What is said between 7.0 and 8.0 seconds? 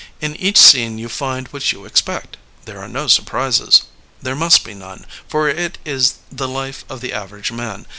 the average man.